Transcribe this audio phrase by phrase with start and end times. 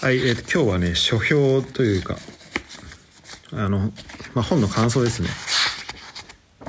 [0.00, 2.16] はい、えー今日はね書評というか
[3.52, 3.92] あの、
[4.32, 5.28] まあ、本の感想ですね。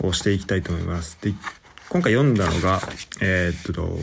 [0.01, 1.17] をしていきたいと思います。
[1.21, 1.33] で
[1.87, 2.81] 今回読んだのが
[3.21, 3.97] えーっと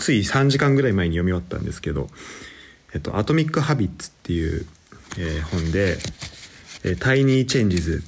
[0.00, 2.08] つい3時間ぐらい前に読み終わったんですけど
[2.92, 4.66] 「えっと、アトミック・ハビッツ」っていう、
[5.16, 5.98] えー本で
[6.82, 8.02] 「えータイニー・チェンジズ・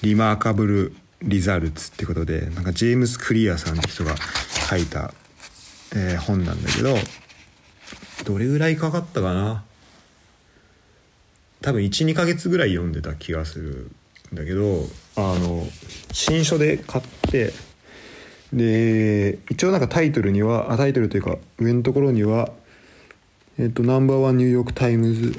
[0.00, 4.14] リマーカブル・リザルツ」ってことでなんかジェームス・クリアさんって人が
[4.70, 5.12] 書いた、
[5.94, 6.96] えー本なんだけど
[8.24, 9.64] どれぐらいかかったかな。
[11.64, 13.90] 多分12ヶ月ぐらい読んでた気がする
[14.32, 14.82] んだけど
[15.16, 15.66] あの
[16.12, 17.54] 新書で買って
[18.52, 22.50] で一応なんかタイトルにはあタイトルというか上のところには
[23.58, 25.34] えっとナンバーワンニューヨーク・タイムズ、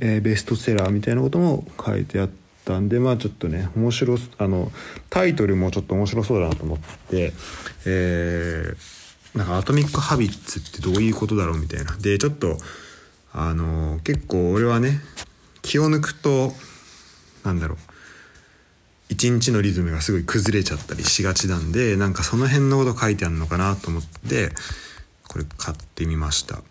[0.00, 2.30] えーベストセラーみたいなことも書いてあっ
[2.66, 4.70] たんでまあちょっとね面白あの
[5.08, 6.78] タイトルもちょっと面白そうだなと思っ
[7.08, 7.32] て
[7.86, 11.96] えーなんかアトミック・ハビッツってどういうことだろうみたいな。
[11.96, 12.58] でちょっと
[13.32, 15.00] あの結構俺はね
[15.62, 16.52] 気を抜くと
[17.44, 17.78] なんだろう。
[19.08, 24.52] 一日のリズムがすごい崩れちゃったりしがちなんでなんかその辺のこと書いてあるのかなと思って
[25.28, 26.62] これ買ってみました。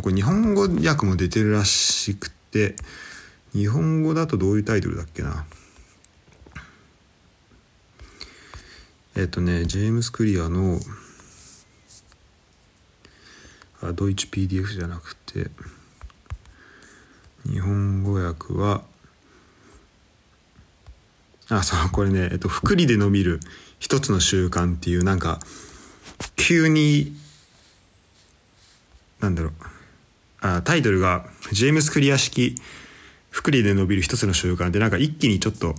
[0.00, 2.76] これ日本語訳も出てるらしくて
[3.52, 5.44] 日本語だとどういうタイトルだっけな。
[9.16, 10.78] えっとねジェームス・クリアの
[13.82, 15.50] あドイツ PDF じゃなくて
[17.44, 18.82] 日本語訳は
[21.48, 23.40] あそうこれね、えっと、福利で伸びる
[23.78, 25.40] 一つの習慣っていうなんか
[26.36, 27.16] 急に
[29.20, 29.52] なんだろう
[30.40, 32.54] あタイトルが「ジェームス・クリア式
[33.30, 35.74] 福利で伸びる一つの習慣」でなんか一気にちょっと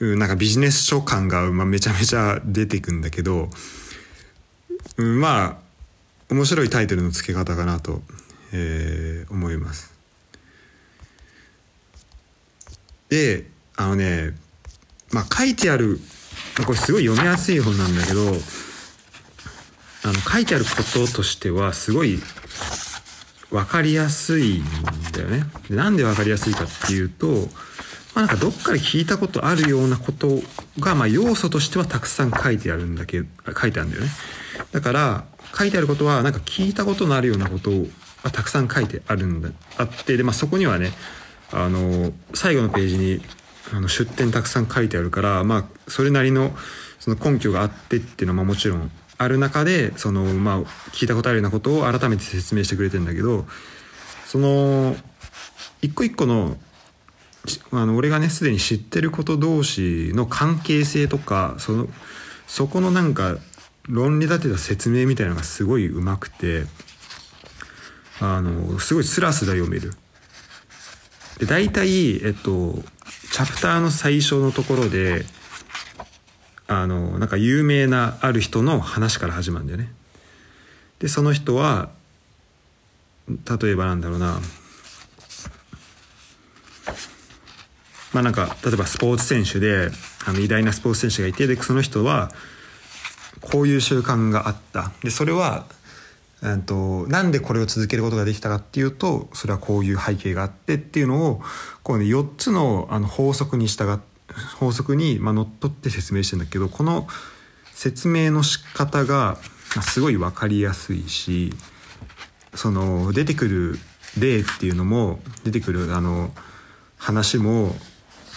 [0.00, 3.50] うんなんかビジネス書感が、めちゃめちゃ出てくんだけど、
[4.96, 5.69] まあ
[6.30, 8.02] 面白いタイトルの付け方かなと、
[8.52, 9.94] えー思います。
[13.08, 13.46] で
[13.76, 14.34] あのね
[15.12, 16.00] まあ書いてある
[16.64, 18.20] これすごい読みやすい本なんだけど
[20.04, 22.20] あの書いてあることとしてはすごい
[23.50, 24.64] 分かりやすいん
[25.12, 25.44] だよね。
[25.68, 27.48] でなんで分かりやすいかっていうと、
[28.14, 30.40] まあ、なんかどっかで聞いたことあるようなこと
[30.78, 33.24] が、まあ、要素としてはたくさん書いてあるんだけ
[33.60, 34.10] 書いてあるんだよね。
[34.72, 35.24] だから
[35.56, 37.70] 書いてあることはなんか聞いたことのあるようなこと
[38.22, 40.92] がたくさん書いてあるんだあってで、まあ、そこにはね
[41.52, 43.20] あの最後のページに
[43.72, 46.52] あの出典たくさん書いてあるから、まあ、それなりの
[46.98, 50.60] その根拠があってっていうのはもちろんある中でその、まあ、
[50.92, 53.46] 聞いたことあるようなことを改めて説明してくれてんだけど
[54.26, 54.96] その
[55.82, 56.56] 一個一個の
[57.72, 61.88] あの俺がねすでに知ってること同士の関係性とかその
[62.46, 63.36] そこのなんか
[63.88, 66.64] 論理立てた説明みたいなのがすごいうまくて
[68.20, 69.92] あのすごいスラスラ読める。
[71.38, 72.74] で大体えっと
[73.32, 75.24] チャプターの最初のところで
[76.66, 79.92] あのなんか有名なある人の話から始まるんだよね。
[80.98, 81.88] でその人は
[83.28, 84.40] 例えばなんだろうな
[88.12, 89.90] まあなんか例えばスポーツ選手で
[90.26, 92.30] あの偉大なスポーツ選手がいてでその人は
[93.40, 94.92] こういう習慣があった。
[95.02, 95.66] でそれは、
[96.42, 101.42] えっとなんでこれを続けることができたかっていうとそれはこういう背景があってっていうのを
[101.82, 103.98] こう、ね、4つのあの法則に従っ
[104.58, 107.06] 法則に、まあ、のっとって説明してんだけどこの
[107.72, 109.36] 説明の仕方が
[109.82, 111.52] すごい分かりやすいし
[112.54, 113.78] その出てくる
[114.18, 116.30] 例っていうのも出てくるあの
[116.96, 117.74] 話も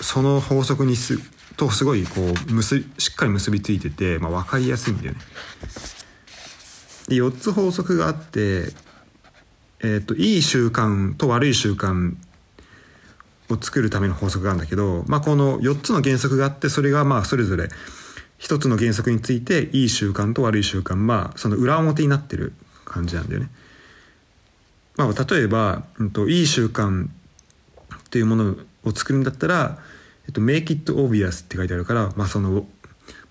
[0.02, 1.18] その法則にす
[1.56, 5.19] とすごいこう結しっかり結びついてて、まあ、分かりやすいんだよね。
[7.08, 8.74] で4つ法則があって、
[9.81, 12.16] えー、といい習慣と悪い習慣
[13.50, 17.68] を作るための法則があるんだけど、まあ、この4つの原則があってそれがまあそれぞれ
[18.40, 22.53] 1つの原則についていい習慣と悪い習慣まあその裏表になってる
[22.86, 23.50] 感じなんだよね。
[24.95, 27.10] まあ、例えば、うん、といい習慣っ
[28.10, 29.80] ていうものを作るんだったら
[30.25, 32.66] 「えっと、make it obvious」って書いてあるから、まあ、その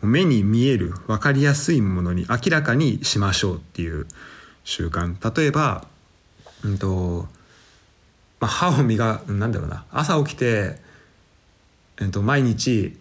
[0.03, 4.07] 目に見える分かりやすいものに明らかにしましょうっていう
[4.65, 5.17] 習慣。
[5.37, 5.87] 例えば、
[6.65, 7.29] うんと
[8.41, 9.85] まあ、歯を磨なんだろうな。
[9.93, 10.81] 朝起きて、
[12.01, 12.99] えっと、毎日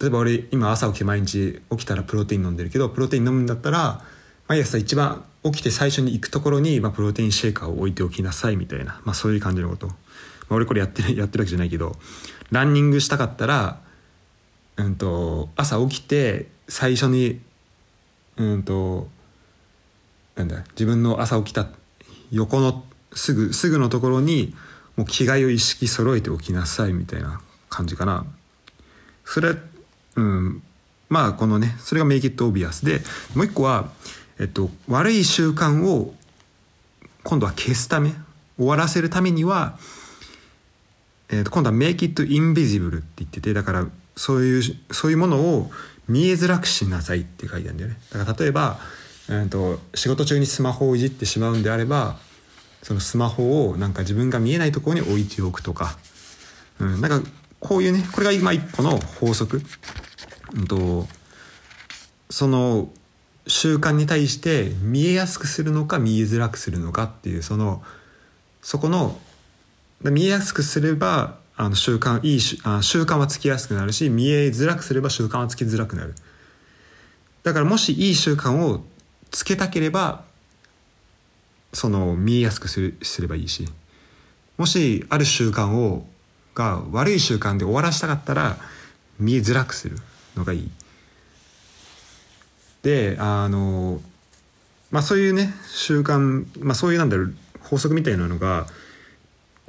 [0.00, 4.02] 例えば俺今朝起きて毎日起きたらプロテイン飲んでるけどプロテイン飲むんだったら
[4.48, 9.94] 毎朝一番起きて最初に行くところに、まあ、プロテインシェーカーを置いておきなさいみたいな、まあ、そういう感じのこと、ま
[10.50, 11.96] あ、俺これやってるやってるわけじゃないけど。
[12.50, 13.80] ランニングしたかったら、
[14.76, 17.40] うん、と朝起きて最初に、
[18.36, 19.08] うん、と
[20.36, 21.66] なんだ自分の朝起きた
[22.30, 24.54] 横のすぐすぐのところに
[24.96, 28.26] もう着替えを意識揃えておきなさいみたいな感じかな。
[29.24, 29.54] それ
[30.16, 30.62] うん
[31.08, 33.00] まあこのねそれが make it obvious で
[33.34, 33.90] もう一個は、
[34.38, 36.14] えっと、悪い習慣を
[37.24, 38.12] 今度は消すため
[38.56, 39.78] 終わらせるためには、
[41.32, 43.86] えっと、今度は make it invisible って言っててだから
[44.16, 45.70] そういうそういうものを
[46.08, 47.96] 見えづらくしなさいって書いてあるんだよね。
[48.12, 48.78] だから例えば、
[49.28, 52.16] えー、と仕事中にスマホをいじってしまうんであれば
[52.82, 55.96] そのスマホをなんか自分が見えないところに置いておくとか、
[56.80, 57.30] うん、なんか
[57.60, 59.62] こういうねこれが今一歩の法則、
[60.54, 61.06] うんと、
[62.30, 62.88] その
[63.46, 67.82] 習慣に対して見えやすくするのか見えづらくするのかっていうその
[68.62, 69.18] そこの
[70.02, 72.58] 見えやすくすればあの習慣いい習
[73.02, 76.14] 慣はつきやすくなるし見えづらくすれば習慣はつきづらくなる
[77.42, 78.82] だからもしいい習慣を
[79.30, 80.24] つけたければ
[81.72, 83.68] その見えやすくするすればいいし
[84.56, 86.06] もしある習慣を
[86.54, 88.56] が悪い習慣で終わらせたかったら
[89.18, 89.96] 見えづらくする
[90.36, 90.70] のがいい。
[92.82, 94.00] であの
[94.90, 98.66] まあそういうね習慣、まあ、そういうなんだろう法則みたいなのが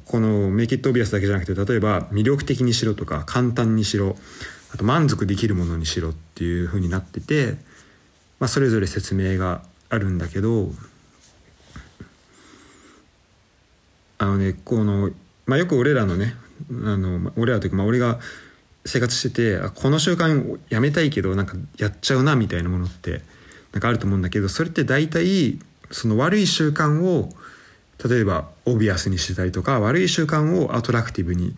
[0.06, 4.16] このメイキットオビアスだけじゃなくて例えば魅力的にしろとか簡単にしろ
[4.74, 7.58] あと満足できるものにしろっていうふうになってて、
[8.40, 10.70] まあ、それぞれ説明があるんだけど
[14.18, 15.10] あのねこの、
[15.46, 16.36] まあ、よく俺らのね
[16.70, 18.20] あの俺らというか、まあ、俺が
[18.86, 23.22] 生活しててこの習慣やめたいけどなんかやっちゃうなみたいなものって
[23.74, 25.60] なんかあると思うんだけどそれって大体
[25.92, 27.30] その悪い習慣を
[28.08, 31.56] 例えば obvious にしてたりとか悪い習慣を attractive に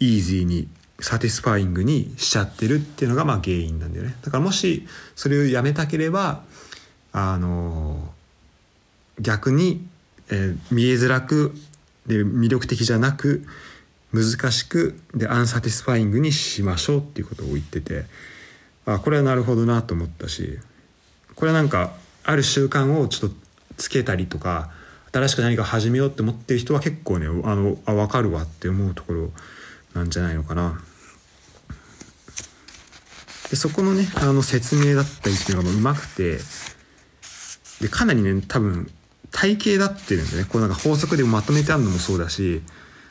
[0.00, 0.68] easy に
[1.00, 4.16] satisfying にしちゃってるっていうのがまあ原因なんだよね。
[4.22, 6.42] だからもしそれをやめたければ
[7.12, 8.12] あの
[9.20, 9.86] 逆に、
[10.30, 11.54] えー、見えづらく
[12.06, 13.44] で魅力的じゃなく
[14.12, 18.04] 難しくで unsatisfying にしましょうっていうことを言ってて
[18.86, 20.58] あこれはなるほどなと思ったし
[21.34, 21.92] これはなんか
[22.24, 23.36] ある習慣をちょっと
[23.76, 24.70] つけたりとか
[25.18, 29.30] 新しく何か始めようって思ってる人は結構ねあのあ分かるわって思うところ
[29.94, 30.80] なんじゃないのかな。
[33.50, 36.38] でそこのねあの説明だったりっていうのがうまくて
[37.80, 38.90] でかなりね多分
[39.32, 42.62] 体系だってるんでねこうなんか法則でまとめてあるのもそうだし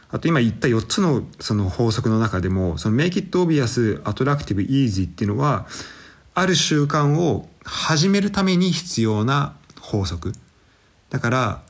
[0.09, 5.67] あと今言った4つのその法則の中でもその Make it obvious, attractive, easy っていうのは
[6.35, 10.31] ある習慣を始めるために必要な法則
[11.09, 11.66] だから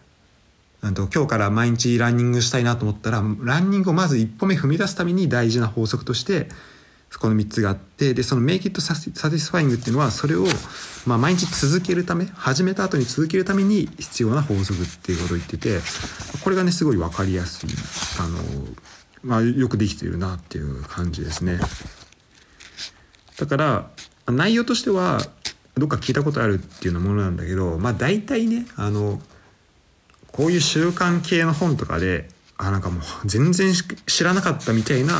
[0.82, 6.50] と今日から毎日ランニングしたいなと思ったらランニングをまず一歩目踏み出すために大事な法則として
[7.20, 10.46] この3つがあってでその Make it satisfying っていうのはそれを、
[11.06, 15.80] まあ、毎日続けるため始めた後に続けるために必要な法則っていうことを言ってて
[16.44, 17.70] これがねすごい分かりやすい
[18.20, 18.38] あの、
[19.24, 21.60] まあ、よくできているなっていう感じですね。
[23.40, 23.90] だから
[24.28, 25.20] 内容としては
[25.76, 29.22] どっか聞いたことあるっていうようなものなんだけどまあ大体ねあの
[30.38, 33.74] こういう習慣系の本とかであなんかもう全然
[34.06, 35.13] 知らなかったみたいな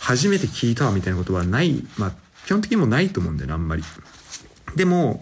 [0.00, 2.12] 初めて聞いたわみたいなことはないまあ
[2.46, 3.82] 基本的にもないと思うんだよねあんまり。
[4.74, 5.20] でも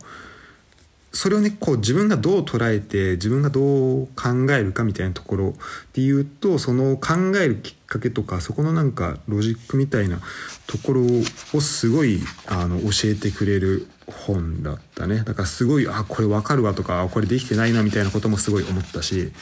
[1.13, 5.53] それをねこう自分がどう捉えて自分がどう考えるかみたいなところ
[5.93, 10.19] で言うとその考えるきっかけとかそこのなんかロジックみたいな
[10.67, 19.33] ところをすごいあの教えてくれる本だったねだからすごいあこれ分かるわとかこれできてないなみたいなこともすごい思ったし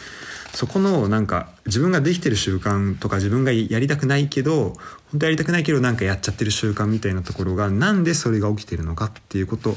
[0.55, 4.75] そこのなんか自分ができてる習慣とか自分がやりたくないけど
[5.11, 9.75] 本当やりたくないけどなんかやっちゃってる習慣みたいなところがなんでそれが起きてるのかっていうこと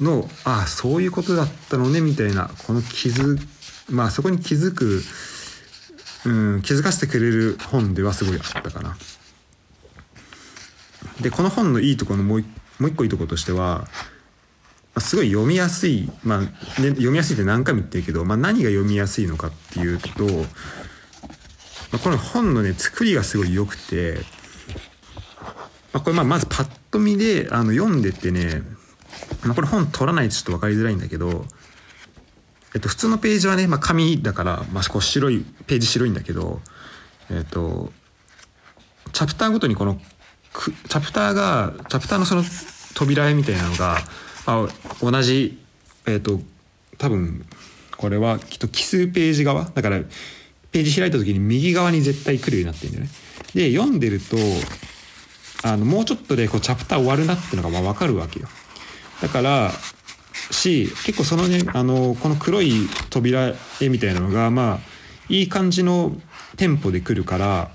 [0.00, 3.38] のああそういうことだったのねみたいなこの気づ
[3.90, 5.02] まあそこに気づく、
[6.24, 8.96] うん、気づかせてくれる本ではすごいあったかな。
[11.20, 12.44] でこの本のいいところのもう
[12.78, 13.86] もう一個いいとことしては
[14.98, 16.48] すごい読みやすい、まあね、
[16.90, 20.30] 読みやすいって何回も言ってるけど、まあ、何が読みやすいのかっていうと、ま
[21.94, 24.18] あ、この本のね作りがすごい良くて、
[25.92, 28.62] まあ、これまあまずパッと見であの読んでってね、
[29.44, 31.44] まあ、これ本取らないとちょっと分かりづらいんだけど、
[32.74, 36.60] えっと、普通のページはね、まあ、紙だから、まあ、こう白いページ白いんだけど、
[37.30, 37.92] えっと、
[39.12, 40.00] チャプターごとにこの
[40.88, 42.42] チャプターがチャプターのその
[42.94, 43.98] 扉絵みたいなのが
[44.46, 44.68] あ
[45.02, 45.58] 同じ
[46.06, 46.40] えっ、ー、と
[46.98, 47.44] 多分
[47.96, 50.00] これはきっと奇数ページ側だから
[50.70, 53.10] ページ開いた時に右側に絶対来るようになってるんだよね。
[53.54, 54.36] で読んでると
[55.62, 58.48] あのもうちょっとでこうチャプター終わるなっていうのがまあ分かるわけよ。
[59.22, 59.72] だから
[60.50, 62.72] し結構そのねあのこの黒い
[63.10, 64.78] 扉絵みたいなのがまあ
[65.28, 66.14] いい感じの
[66.56, 67.70] テンポで来るから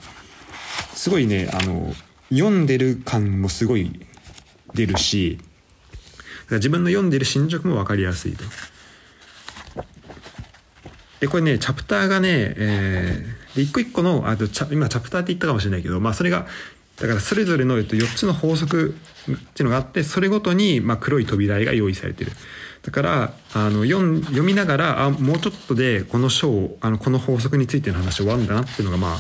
[0.94, 1.94] すごいねあの
[2.30, 4.00] 読んでる感もすごい
[4.74, 5.40] 出るし
[6.58, 8.44] 自分の読んでる進捗も分かりやすいと。
[11.20, 16.48] でこれねチャプターがね、えー、で一個一個のあとチャ今チャプターって言ったかもしれないけど、まあ、それが
[16.98, 18.96] だからそれぞれの4つの法則
[19.32, 22.32] っていうのがあってそれごとにま黒い扉絵が用意されてる。
[22.84, 29.18] だからあの読読みながらあもうちょっとでこの章あのこの法則についての話終わるんだなっていうのがまあ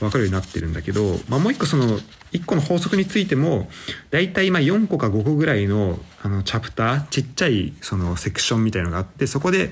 [0.00, 1.98] 分かるようになってるんだけど、まあ、もう一個その
[2.32, 3.68] 1個の法則についても
[4.10, 9.70] 大体まあ4個か5個ぐらいのあのチャプターちっちゃいそのセクションみたいのがあってそこで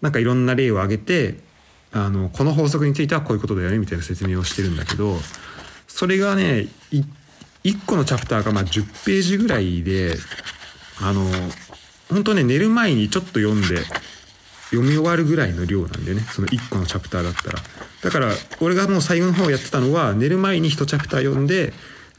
[0.00, 1.38] なんかいろんな例を挙げて
[1.92, 5.16] あのこの法則についてはこういうことだよねみたいな説明をしてるんだけど
[5.86, 6.68] それがね
[7.64, 10.16] 1個のチャプターがま10ページぐらいで
[11.00, 11.24] あの
[12.10, 13.82] 本当ね寝る前にちょっと読んで
[14.72, 16.20] 読み終わるぐらいの量なんでね。
[16.20, 17.58] その1個のチャプターだったら。
[18.02, 21.72] だから俺がもう最後の方やってたのは寝る前に1チャプター読んで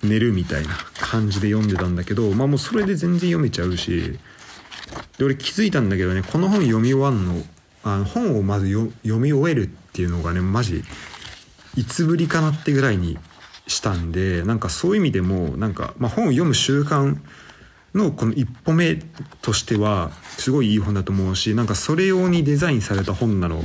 [0.03, 0.69] 寝るみたいな
[0.99, 4.19] 感じで読んでたんだけどまあもうそれで全然読めちゃうし。
[5.17, 7.43] で俺気づいたんだけどねこの本読み終わんの
[7.83, 10.83] あの本をまず読み終えるっていうのがねマジ
[11.75, 13.17] いつぶりかなってぐらいに
[13.67, 17.17] したんでなんかそういう意味でもなんか、まあ、本を読む習慣
[17.93, 18.95] のこの一歩目
[19.41, 23.63] としてはすごいいい本だと思うしなんかそれ用にデザインされた本なの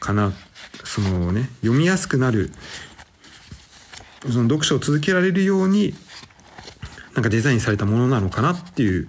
[0.00, 0.32] かな
[0.84, 2.52] そのね読みやすくなる
[4.22, 5.94] その読書を続けられるように
[7.14, 9.08] なんかデザインされたものなのかなっていう、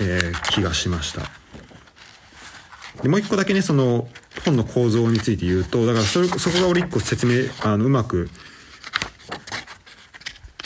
[0.00, 1.22] えー、気がしました。
[3.02, 4.08] でもう一個だけねその
[4.44, 8.30] 本の構造について言うとだからそれそこが俺一個説明あのうまく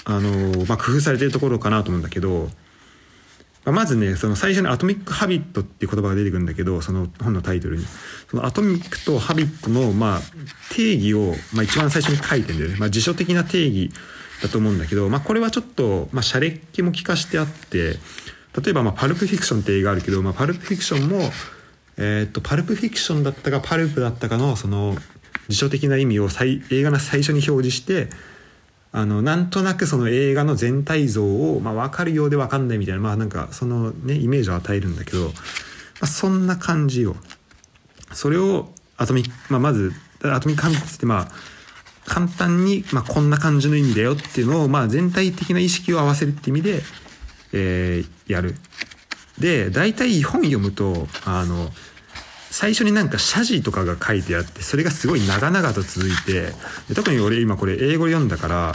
[0.04, 2.48] あの、まあ、工夫されてるところかなと思うんだけど、
[3.64, 7.86] まあ、まずねその最初に「アトミック・ハビット」っていう言葉が出てくるんだけどその本のタイトルに。
[8.32, 10.20] そのアトミックとハビットの、まあ、
[10.74, 13.92] 定義を、まあ、一番最初に書いてんだよね、まあ、辞書的な定義
[14.42, 17.98] だと思うんだけど、まあ、これはちょっと、まあ、シャレっ気も利かしてあって
[18.58, 21.30] 例えば、まあ、パルプフィクションって映画あるけど、まあ、パルプフィクションも
[21.98, 24.96] えー、っとパルプフィクションだったかパルプだったかのその
[25.48, 26.28] 辞書的な意味を
[26.70, 28.08] 映画の最初に表示して
[28.94, 35.32] あのなんとなくその映画の全体像を、まあ、分かるようで分かんないみたいなまあなんかそのねイメージを与えるんだけど、ま
[36.02, 37.16] あ、そんな感じを
[38.12, 41.28] それをアトミック、まあ、まずアトミックハビッツってまあ
[42.04, 46.82] 簡単に、まあ、こんな感じの意味だよっていうのを、まあ、全体的な意識を合わせるって意味で、
[47.52, 48.56] えー、やる。
[49.38, 51.70] で大体本読むとあの
[52.52, 56.52] 最初になんか謝辞とかが書いてあってそれがすごい長々と続いて
[56.94, 58.72] 特に俺今これ英語読んだから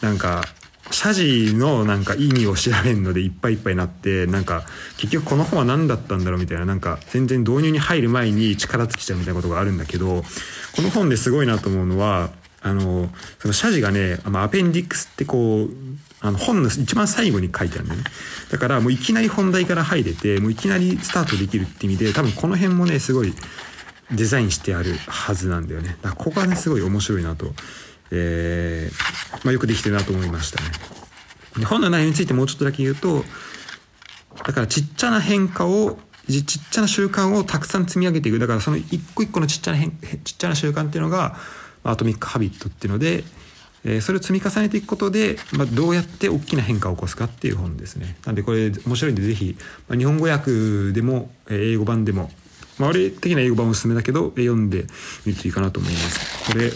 [0.00, 0.42] なんか
[0.90, 4.64] 謝辞のなんか意味を調べるのでいっぱいいっぱいになってなんか
[4.96, 10.22] 結局この本は何だったんだろうみたいななんか全然導入に入る前に力尽きちゃうみたいなことがあるんだけど
[10.74, 12.30] この本ですごいなと思うのは
[12.62, 15.68] あのその謝辞がねアペンディックスってこう
[16.20, 18.06] あの本の一番最後に書いてあるんだよね。
[18.50, 23.34] だからもういきなり本題から入れて、もういきなりスタートできるって意味で、多分この辺もね、すごい
[24.10, 25.96] デザインしてあるはずなんだよね。
[26.02, 27.52] だからここがね、すごい面白いなと、
[28.10, 30.70] えー、まあ、よくできてるなと思いましたね。
[31.58, 33.24] で本の内容についてもうちょっとだけ言うと、
[34.44, 35.98] だからちっちゃな変化を
[36.28, 39.90] ちっちゃな習慣をたくさん積み上げていくだからその一個一個のちっちゃな変
[40.24, 41.36] ちっちゃな習慣っていうのが
[41.84, 43.24] アトミック・ハビットっていうので
[43.88, 48.16] えそれを積み重ねていくことで、まあ、どうやって大きな変化を起こすかっていう本ですね。
[48.26, 49.56] なんでこれ面白いんでぜひ、
[49.88, 52.30] まあ、日本語訳でもえ英語版でも、
[52.78, 54.84] まあ、俺的な英語版おすすめだけど読んで
[55.24, 56.52] みるといいかなと思います。
[56.52, 56.70] これ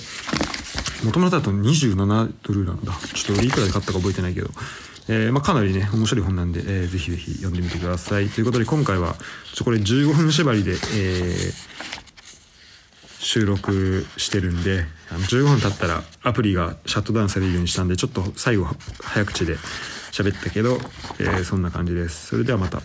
[1.05, 2.93] もともとだと27ドルなんだ。
[3.15, 4.51] ちょっと俺いくらで買ったか覚えてないけど。
[5.09, 9.17] えーまあ、かなりね面白い本なんで、えー、ぜひぜひ読んでみてくださいということで今回は
[9.53, 11.53] ちょこれ15分縛りで、えー、
[13.23, 18.67] 収録してるんであの15分経ったらアプリがシャットダウンされるようにしたんでちょっと最後
[19.01, 19.57] 早口で
[20.11, 20.79] 喋ったけど、
[21.21, 22.83] えー、そんな感じですそれではまた。